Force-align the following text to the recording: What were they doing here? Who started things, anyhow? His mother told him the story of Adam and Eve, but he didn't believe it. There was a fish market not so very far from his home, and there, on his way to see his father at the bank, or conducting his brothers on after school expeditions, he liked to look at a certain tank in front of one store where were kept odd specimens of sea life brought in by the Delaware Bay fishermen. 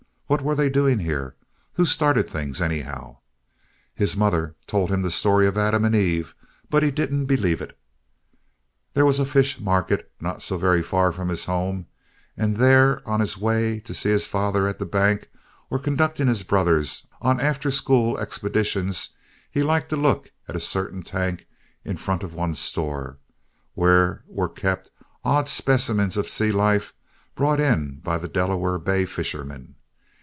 What 0.31 0.39
were 0.41 0.55
they 0.55 0.69
doing 0.69 0.99
here? 0.99 1.35
Who 1.73 1.85
started 1.85 2.25
things, 2.29 2.61
anyhow? 2.61 3.17
His 3.93 4.15
mother 4.15 4.55
told 4.65 4.89
him 4.89 5.01
the 5.01 5.11
story 5.11 5.45
of 5.45 5.57
Adam 5.57 5.83
and 5.83 5.93
Eve, 5.93 6.33
but 6.69 6.83
he 6.83 6.89
didn't 6.89 7.25
believe 7.25 7.59
it. 7.61 7.77
There 8.93 9.05
was 9.05 9.19
a 9.19 9.25
fish 9.25 9.59
market 9.59 10.09
not 10.21 10.41
so 10.41 10.57
very 10.57 10.81
far 10.81 11.11
from 11.11 11.27
his 11.27 11.43
home, 11.43 11.85
and 12.37 12.55
there, 12.55 13.05
on 13.05 13.19
his 13.19 13.37
way 13.37 13.81
to 13.81 13.93
see 13.93 14.07
his 14.07 14.25
father 14.25 14.67
at 14.69 14.79
the 14.79 14.85
bank, 14.85 15.29
or 15.69 15.77
conducting 15.77 16.27
his 16.29 16.43
brothers 16.43 17.05
on 17.21 17.41
after 17.41 17.69
school 17.69 18.17
expeditions, 18.17 19.09
he 19.51 19.63
liked 19.63 19.89
to 19.89 19.97
look 19.97 20.31
at 20.47 20.55
a 20.55 20.61
certain 20.61 21.03
tank 21.03 21.45
in 21.83 21.97
front 21.97 22.23
of 22.23 22.33
one 22.33 22.53
store 22.53 23.17
where 23.73 24.23
were 24.29 24.47
kept 24.47 24.91
odd 25.25 25.49
specimens 25.49 26.15
of 26.15 26.25
sea 26.29 26.53
life 26.53 26.93
brought 27.35 27.59
in 27.59 27.99
by 28.01 28.17
the 28.17 28.29
Delaware 28.29 28.77
Bay 28.79 29.03
fishermen. 29.03 29.75